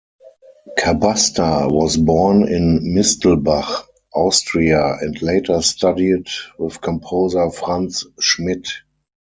[0.79, 3.83] Kabasta was born in Mistelbach,
[4.15, 6.25] Austria and later studied
[6.57, 8.67] with composer Franz Schmidt.